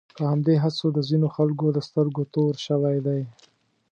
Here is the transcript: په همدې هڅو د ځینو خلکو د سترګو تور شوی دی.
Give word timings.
په 0.15 0.23
همدې 0.31 0.55
هڅو 0.63 0.87
د 0.93 0.99
ځینو 1.09 1.27
خلکو 1.35 1.65
د 1.71 1.77
سترګو 1.87 2.23
تور 2.33 2.53
شوی 2.65 2.97
دی. 3.05 3.21